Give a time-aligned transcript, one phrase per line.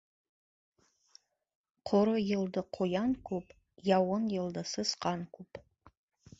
[1.91, 3.55] Ҡоро йылды ҡуян күп,
[3.93, 5.65] яуын йылды сысҡан күп.